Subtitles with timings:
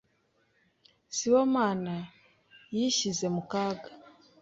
[1.15, 1.95] Sibomana
[2.75, 3.89] yishyize mu kaga.